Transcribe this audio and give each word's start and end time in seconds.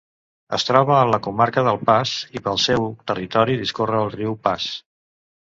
Es 0.57 0.63
troba 0.69 0.95
en 1.01 1.11
la 1.15 1.19
comarca 1.27 1.63
del 1.67 1.77
Pas 1.89 2.13
i 2.39 2.41
pel 2.47 2.59
seu 2.65 2.89
territori 3.13 3.59
discorre 3.61 4.01
el 4.07 4.11
Riu 4.17 4.35
Pas. 4.49 4.69